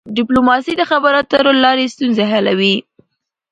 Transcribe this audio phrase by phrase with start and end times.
[0.17, 2.75] ډيپلوماسي د خبرو اترو له لاري ستونزي حلوي.